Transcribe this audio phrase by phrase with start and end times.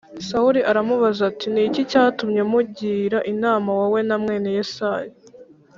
[0.27, 5.11] Sawuli aramubaza ati “Ni iki cyatumye mungira inama wowe na mwene Yesayi